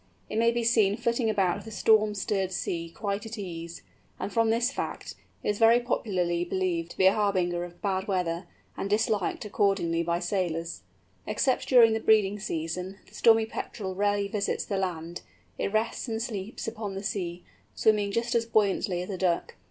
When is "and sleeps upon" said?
16.07-16.95